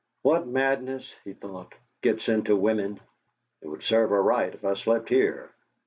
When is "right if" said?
4.23-4.65